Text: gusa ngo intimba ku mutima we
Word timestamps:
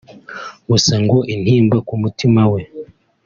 gusa 0.69 0.93
ngo 1.03 1.17
intimba 1.33 1.77
ku 1.87 1.93
mutima 2.03 2.41
we 2.51 2.61